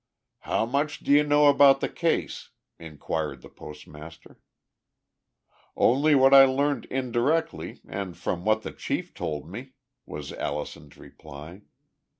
[0.39, 4.39] "How much do you know about the case?" inquired the postmaster.
[5.75, 9.73] "Only what I learned indirectly and from what the chief told me,"
[10.07, 11.61] was Allison's reply.